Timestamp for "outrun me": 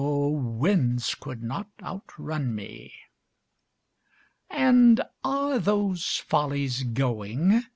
1.83-2.91